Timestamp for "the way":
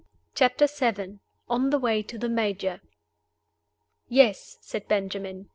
1.69-2.01